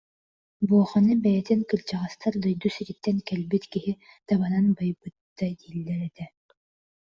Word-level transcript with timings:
Буоханы 0.67 1.13
бэйэтин 1.23 1.61
кырдьаҕастар 1.69 2.33
дойду 2.43 2.69
сириттэн 2.77 3.17
кэлбит 3.27 3.63
киһи 3.73 3.91
табанан 4.27 4.65
байбыта 4.79 5.45
дииллэр 5.59 6.01
этэ 6.09 6.25